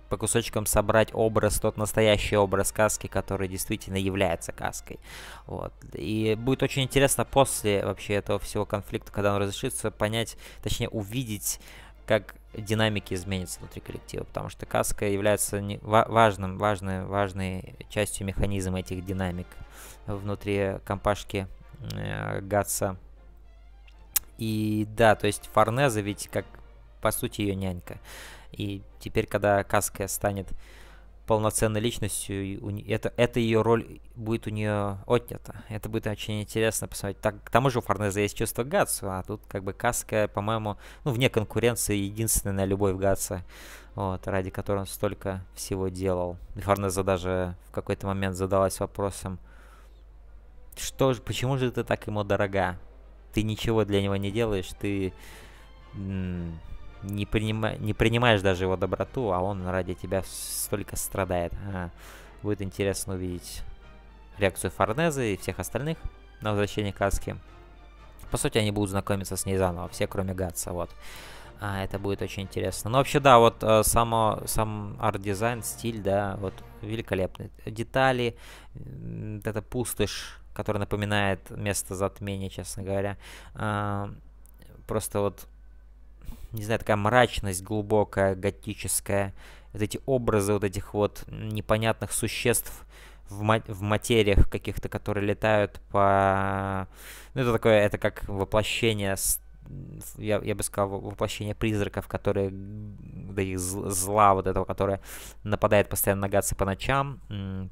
[0.08, 5.00] по кусочкам собрать образ, тот настоящий образ сказки, который действительно является каской.
[5.46, 5.72] Вот.
[5.94, 11.60] И будет очень интересно после вообще этого всего конфликта, когда он разрешится, понять, точнее увидеть,
[12.06, 18.80] как динамики изменятся внутри коллектива, потому что каска является не, важным, важной, важной частью механизма
[18.80, 19.46] этих динамик
[20.06, 21.46] внутри компашки
[21.94, 22.96] э, Гатса.
[24.38, 26.46] И да, то есть Форнеза ведь как
[27.00, 27.98] по сути ее нянька.
[28.52, 30.48] И теперь, когда Каска станет
[31.30, 35.62] полноценной личностью, это, это ее роль будет у нее отнята.
[35.68, 37.20] Это будет очень интересно посмотреть.
[37.20, 40.76] Так, к тому же у Форнеза есть чувство Гатсу, а тут как бы Каска, по-моему,
[41.04, 43.44] ну, вне конкуренции, единственная любовь Гатса,
[43.94, 46.36] вот, ради которой он столько всего делал.
[46.56, 49.38] И Форнеза даже в какой-то момент задалась вопросом,
[50.76, 52.76] что же, почему же ты так ему дорога?
[53.32, 55.12] Ты ничего для него не делаешь, ты
[57.02, 61.52] не, принима, не принимаешь даже его доброту, а он ради тебя столько страдает.
[61.72, 61.90] А,
[62.42, 63.62] будет интересно увидеть
[64.38, 65.98] реакцию Форнеза и всех остальных
[66.40, 67.36] на возвращение Каски.
[68.30, 70.90] По сути, они будут знакомиться с ней заново, все кроме Гатса, вот.
[71.60, 72.90] А, это будет очень интересно.
[72.90, 77.50] Но вообще, да, вот э, само, сам арт-дизайн, стиль, да, вот великолепный.
[77.66, 78.34] Детали,
[78.74, 83.18] э, это пустошь, которая напоминает место затмения, честно говоря.
[83.54, 84.08] Э,
[84.86, 85.46] просто вот
[86.52, 89.34] не знаю, такая мрачность глубокая, готическая,
[89.72, 92.84] вот эти образы вот этих вот непонятных существ
[93.28, 96.88] в, ма- в материях каких-то, которые летают по...
[97.34, 99.14] Ну, это такое, это как воплощение,
[100.18, 105.00] я, я бы сказал, воплощение призраков, которые, да их зла вот этого, которое
[105.44, 107.20] нападает постоянно на Гатса по ночам,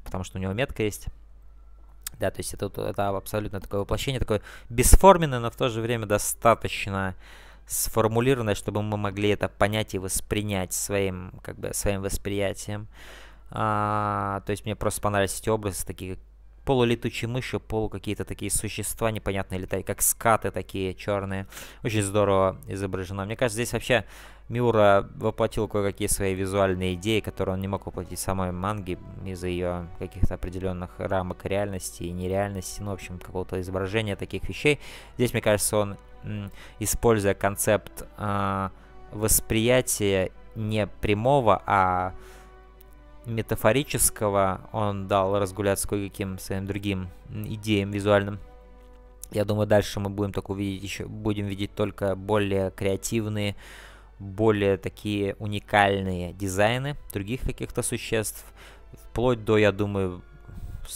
[0.05, 1.07] потому что у него метка есть.
[2.19, 6.05] Да, то есть это, это абсолютно такое воплощение, такое бесформенное, но в то же время
[6.05, 7.15] достаточно
[7.69, 12.87] сформулированное, чтобы мы могли это понять и воспринять своим, как бы, своим восприятием.
[13.51, 16.17] А, то есть мне просто понравились эти образы, такие
[16.69, 21.47] полулетучие мыши, полу какие-то такие существа непонятные летают, как скаты такие черные.
[21.83, 23.25] Очень здорово изображено.
[23.25, 24.05] Мне кажется, здесь вообще
[24.49, 29.47] Миура воплотил кое-какие свои визуальные идеи, которые он не мог воплотить в самой манге из-за
[29.47, 34.79] ее каких-то определенных рамок реальности и нереальности, ну, в общем, какого-то изображения таких вещей.
[35.17, 35.97] Здесь, мне кажется, он,
[36.77, 38.69] используя концепт э,
[39.11, 42.13] восприятия не прямого, а
[43.25, 48.39] метафорического, он дал разгуляться кое-каким своим другим идеям визуальным.
[49.31, 53.55] Я думаю, дальше мы будем только увидеть еще, будем видеть только более креативные,
[54.17, 58.43] более такие уникальные дизайны других каких-то существ,
[58.93, 60.23] вплоть до, я думаю,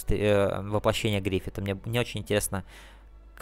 [0.08, 1.60] э, воплощения Гриффита.
[1.60, 2.64] Мне не очень интересно,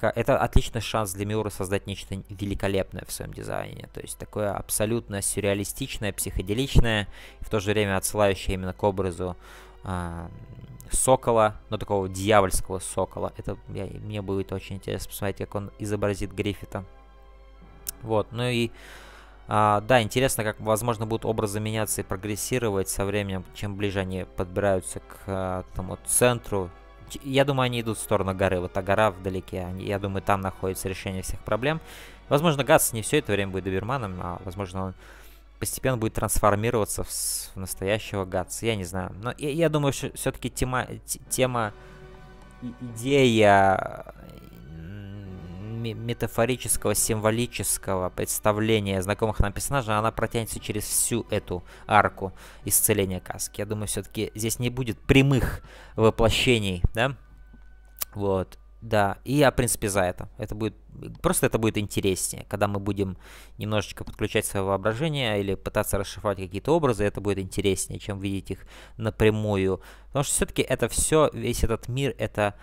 [0.00, 3.88] это отличный шанс для Миуры создать нечто великолепное в своем дизайне.
[3.92, 7.09] То есть такое абсолютно сюрреалистичное, психоделичное,
[7.40, 9.37] в то же время отсылающее именно к образу
[9.85, 10.28] э,
[10.90, 13.33] сокола, но такого дьявольского сокола.
[13.37, 16.85] Это я, мне будет очень интересно посмотреть, как он изобразит Гриффита.
[18.02, 18.70] Вот, ну и
[19.48, 24.24] а, да, интересно, как, возможно, будут образы меняться и прогрессировать со временем, чем ближе они
[24.37, 26.70] подбираются к а, тому центру.
[27.22, 28.61] Я думаю, они идут в сторону горы.
[28.61, 29.61] Вот та гора вдалеке.
[29.61, 31.81] Они, я думаю, там находится решение всех проблем.
[32.29, 34.94] Возможно, Гатс не все это время будет доберманом, а возможно, он
[35.59, 38.66] постепенно будет трансформироваться в, в настоящего Гатса.
[38.66, 39.12] Я не знаю.
[39.22, 40.87] Но я, я думаю, что все-таки тема,
[41.29, 41.72] тема,
[42.81, 44.14] идея
[45.82, 52.32] метафорического, символического представления знакомых нам персонажей, она протянется через всю эту арку
[52.64, 53.60] исцеления каски.
[53.60, 55.62] Я думаю, все-таки здесь не будет прямых
[55.96, 57.16] воплощений, да?
[58.14, 58.58] Вот.
[58.80, 60.28] Да, и я, в принципе, за это.
[60.38, 60.74] Это будет
[61.22, 63.16] просто это будет интереснее, когда мы будем
[63.58, 68.66] немножечко подключать свое воображение или пытаться расшифровать какие-то образы, это будет интереснее, чем видеть их
[68.96, 69.80] напрямую.
[70.08, 72.54] Потому что все-таки это все, весь этот мир, это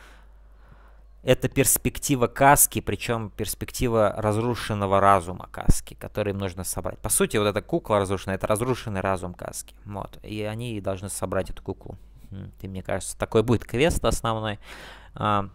[1.21, 6.97] это перспектива каски, причем перспектива разрушенного разума каски, который им нужно собрать.
[6.99, 9.75] По сути, вот эта кукла разрушенная, это разрушенный разум каски.
[9.85, 10.17] Вот.
[10.23, 11.97] И они должны собрать эту куклу.
[12.61, 14.59] И мне кажется, такой будет квест основной.
[15.13, 15.49] А,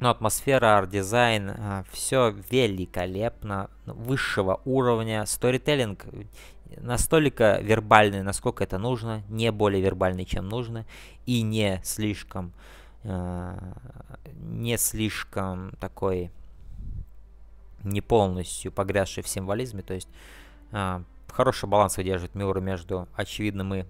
[0.00, 5.26] ну, атмосфера, арт-дизайн, а, все великолепно, высшего уровня.
[5.26, 6.06] Сторителлинг
[6.78, 10.86] настолько вербальный, насколько это нужно, не более вербальный, чем нужно,
[11.26, 16.30] и не слишком Э, не слишком такой
[17.84, 20.08] не полностью погрязший в символизме, то есть
[20.70, 23.84] э, хороший баланс выдерживает Миура между очевидным и,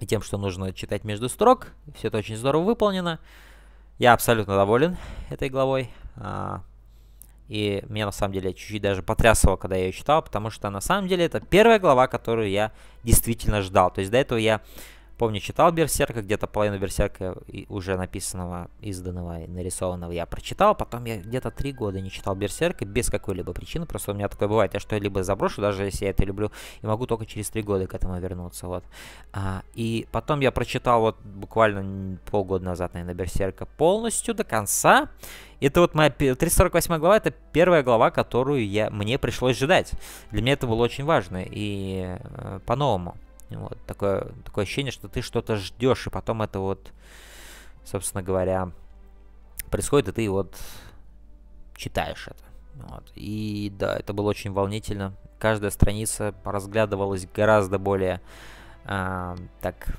[0.00, 1.68] и тем, что нужно читать между строк.
[1.94, 3.20] Все это очень здорово выполнено.
[3.98, 4.96] Я абсолютно доволен
[5.28, 5.90] этой главой.
[6.16, 6.62] А,
[7.48, 10.80] и меня на самом деле чуть-чуть даже потрясывало, когда я ее читал, потому что на
[10.80, 12.72] самом деле это первая глава, которую я
[13.04, 13.90] действительно ждал.
[13.90, 14.62] То есть до этого я
[15.20, 17.36] Помню, читал Берсерка, где-то половину Берсерка
[17.68, 20.74] уже написанного, изданного и нарисованного я прочитал.
[20.74, 23.84] Потом я где-то три года не читал Берсерка без какой-либо причины.
[23.84, 27.06] Просто у меня такое бывает, я что-либо заброшу, даже если я это люблю, и могу
[27.06, 28.66] только через три года к этому вернуться.
[28.66, 28.82] Вот.
[29.34, 35.10] А, и потом я прочитал вот буквально полгода назад, наверное, Берсерка полностью до конца.
[35.60, 39.92] Это вот моя 348 глава, это первая глава, которую я, мне пришлось ждать.
[40.30, 43.18] Для меня это было очень важно и э, по-новому.
[43.50, 46.92] Вот, такое, такое ощущение, что ты что-то ждешь, и потом это вот,
[47.84, 48.70] собственно говоря,
[49.70, 50.56] происходит, и ты вот
[51.76, 52.44] читаешь это.
[52.74, 53.10] Вот.
[53.14, 55.14] И да, это было очень волнительно.
[55.38, 58.20] Каждая страница разглядывалась гораздо более
[58.84, 59.98] э, так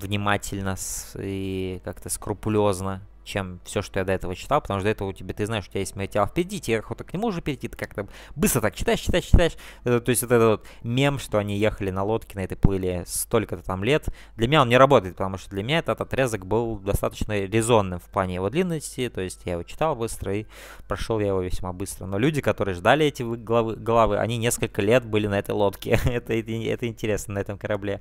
[0.00, 0.76] внимательно
[1.14, 5.12] и как-то скрупулезно, чем все, что я до этого читал, потому что до этого у
[5.12, 7.76] тебя, ты знаешь, у тебя есть материал впереди, тебе охота к нему уже перейти, ты
[7.76, 9.52] как-то быстро так читаешь, читаешь, читаешь.
[9.84, 13.62] Это, то есть этот вот мем, что они ехали на лодке, на этой плыли столько-то
[13.62, 17.38] там лет, для меня он не работает, потому что для меня этот отрезок был достаточно
[17.44, 20.46] резонным в плане его длинности, то есть я его читал быстро и
[20.86, 22.06] прошел я его весьма быстро.
[22.06, 26.32] Но люди, которые ждали эти главы, главы они несколько лет были на этой лодке, это,
[26.32, 28.00] это, это интересно, на этом корабле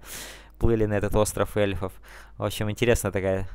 [0.59, 1.91] плыли на этот остров эльфов.
[2.38, 3.47] В общем, интересная такая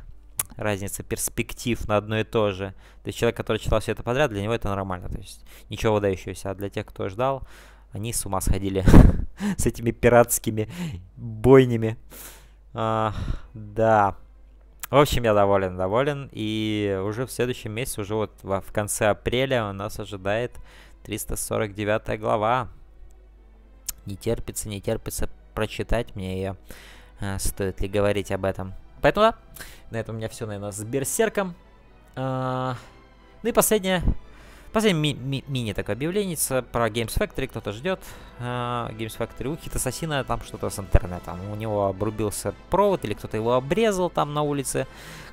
[0.56, 2.74] разница перспектив на одно и то же.
[3.02, 5.08] То есть человек, который читал все это подряд, для него это нормально.
[5.08, 6.50] То есть ничего выдающегося.
[6.50, 7.42] А для тех, кто ждал,
[7.92, 8.84] они с ума сходили
[9.56, 10.68] с этими пиратскими
[11.16, 11.96] бойнями.
[12.72, 14.16] Да.
[14.90, 16.28] В общем, я доволен, доволен.
[16.32, 20.52] И уже в следующем месяце, уже вот в, конце апреля у нас ожидает
[21.04, 22.68] 349 глава.
[24.06, 26.56] Не терпится, не терпится прочитать мне ее.
[27.20, 28.74] А, стоит ли говорить об этом?
[29.02, 29.34] Поэтому да,
[29.90, 31.54] на этом у меня все, наверное, с Берсерком.
[32.16, 32.76] А,
[33.42, 34.02] ну и последнее,
[35.14, 36.36] ми- мини такое объявление
[36.72, 38.00] про Games Factory, кто-то ждет.
[38.38, 41.38] Uh, Games Factory у Хит Ассасина там что-то с интернетом.
[41.50, 44.86] У него обрубился провод или кто-то его обрезал там на улице,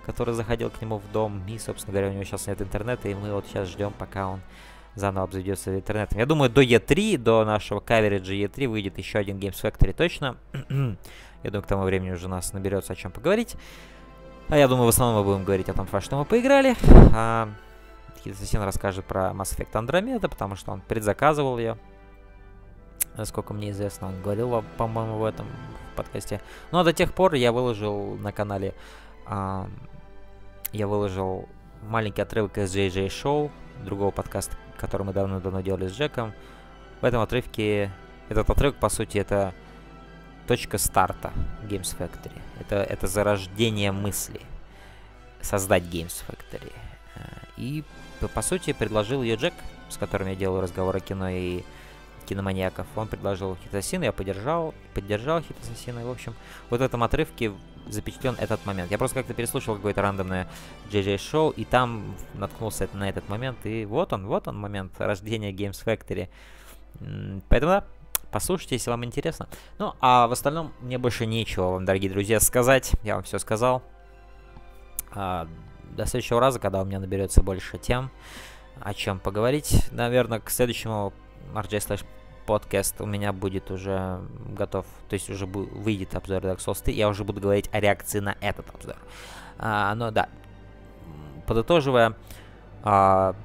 [0.05, 1.45] который заходил к нему в дом.
[1.47, 4.41] И, собственно говоря, у него сейчас нет интернета, и мы вот сейчас ждем, пока он
[4.97, 6.19] заново обзаведется интернетом.
[6.19, 10.37] Я думаю, до E3, до нашего кавериджа E3 выйдет еще один Games Factory точно.
[10.53, 13.55] я думаю, к тому времени уже нас наберется о чем поговорить.
[14.49, 16.75] А я думаю, в основном мы будем говорить о том, что мы поиграли.
[17.13, 17.49] А,
[18.25, 21.77] Ассасин расскажет про Mass Effect Andromeda, потому что он предзаказывал ее.
[23.15, 25.47] Насколько мне известно, он говорил, по-моему, в этом
[25.95, 26.41] подкасте.
[26.71, 28.73] Но до тех пор я выложил на канале...
[29.25, 29.69] А,
[30.73, 31.47] я выложил
[31.83, 33.51] маленький отрывок из JJ Show,
[33.84, 36.34] другого подкаста, который мы давно-давно делали с Джеком.
[37.01, 37.91] В этом отрывке...
[38.30, 39.53] Этот отрывок, по сути, это
[40.47, 41.32] точка старта
[41.63, 42.41] Games Factory.
[42.59, 44.41] Это, это зарождение мысли.
[45.41, 46.73] Создать Games Factory.
[47.15, 47.21] Э,
[47.55, 47.84] и,
[48.34, 49.53] по сути, предложил ее Джек,
[49.89, 51.63] с которым я делаю разговоры кино и
[52.28, 52.86] киноманьяков.
[52.95, 55.55] Он предложил Хит я поддержал, поддержал Хит
[55.88, 56.36] и, в общем,
[56.69, 57.53] вот в этом отрывке
[57.89, 58.91] запечатлен этот момент.
[58.91, 60.47] Я просто как-то переслушал какое-то рандомное
[60.91, 65.51] JJ шоу, и там наткнулся на этот момент, и вот он, вот он момент рождения
[65.51, 66.29] Games Factory.
[67.49, 67.83] Поэтому да,
[68.31, 69.47] послушайте, если вам интересно.
[69.77, 72.93] Ну, а в остальном мне больше нечего вам, дорогие друзья, сказать.
[73.03, 73.83] Я вам все сказал.
[75.11, 75.47] А,
[75.95, 78.11] до следующего раза, когда у меня наберется больше тем,
[78.81, 79.85] о чем поговорить.
[79.91, 81.13] Наверное, к следующему
[81.53, 82.05] RJ Slash
[82.47, 87.09] подкаст у меня будет уже готов, то есть уже выйдет обзор Dark Souls 3, я
[87.09, 88.95] уже буду говорить о реакции на этот обзор.
[89.59, 90.29] А, но да,
[91.45, 92.15] подытоживая,
[92.83, 93.35] а,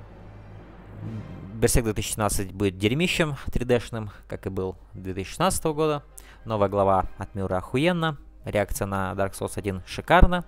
[1.55, 6.03] Berserk 2017 будет дерьмищем 3D-шным, как и был 2016 года.
[6.44, 8.18] Новая глава от Мюра охуенно.
[8.44, 10.44] Реакция на Dark Souls 1 шикарна.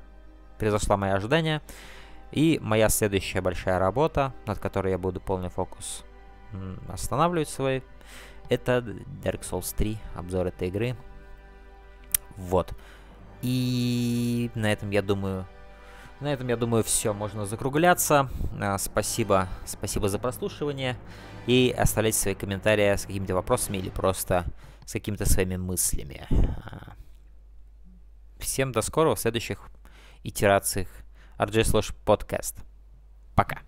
[0.58, 1.62] Превзошла мои ожидания.
[2.32, 6.04] И моя следующая большая работа, над которой я буду полный фокус
[6.88, 7.84] останавливать свой,
[8.48, 8.78] это
[9.22, 10.96] Dark Souls 3, обзор этой игры.
[12.36, 12.72] Вот.
[13.42, 15.46] И на этом, я думаю,
[16.20, 17.12] на этом, я думаю, все.
[17.12, 18.30] Можно закругляться.
[18.60, 20.96] А, спасибо, спасибо за прослушивание.
[21.46, 24.46] И оставляйте свои комментарии с какими-то вопросами или просто
[24.86, 26.26] с какими-то своими мыслями.
[26.30, 26.94] А,
[28.38, 29.68] всем до скорого в следующих
[30.22, 30.88] итерациях
[31.38, 32.54] RJ Slash Podcast.
[33.34, 33.60] Пока.